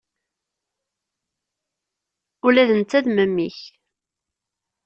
[2.45, 3.59] Ula d netta d memmi-k.